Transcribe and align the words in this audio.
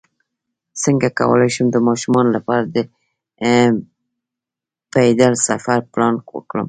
څنګه 0.83 1.07
کولی 1.19 1.49
شم 1.55 1.67
د 1.71 1.77
ماشومانو 1.87 2.29
لپاره 2.37 2.63
د 2.75 2.77
پیدل 4.93 5.33
سفر 5.47 5.79
پلان 5.93 6.15
کړم 6.27 6.41